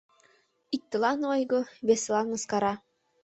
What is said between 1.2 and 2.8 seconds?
ойго, весылан— мыскара.